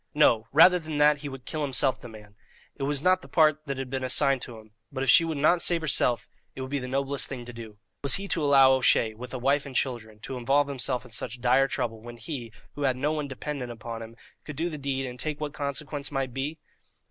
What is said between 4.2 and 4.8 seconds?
to him,